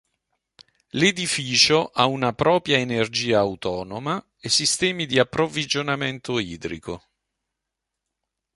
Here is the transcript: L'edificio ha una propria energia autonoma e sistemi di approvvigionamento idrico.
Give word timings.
L'edificio 0.97 1.91
ha 1.93 2.07
una 2.07 2.33
propria 2.33 2.79
energia 2.79 3.37
autonoma 3.37 4.15
e 4.39 4.49
sistemi 4.49 5.05
di 5.05 5.19
approvvigionamento 5.19 6.39
idrico. 6.39 7.03